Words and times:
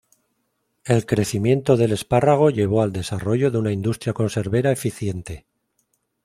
El 0.83 1.05
crecimiento 1.05 1.77
del 1.77 1.91
espárrago 1.91 2.49
llevó 2.49 2.81
al 2.81 2.91
desarrollo 2.91 3.51
de 3.51 3.59
una 3.59 3.71
industria 3.71 4.13
conservera 4.13 4.71
eficiente. 4.71 5.45